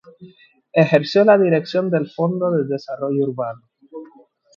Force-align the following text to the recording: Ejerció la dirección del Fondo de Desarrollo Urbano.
Ejerció 0.73 1.23
la 1.23 1.37
dirección 1.37 1.91
del 1.91 2.09
Fondo 2.09 2.49
de 2.49 2.63
Desarrollo 2.67 3.23
Urbano. 3.25 3.69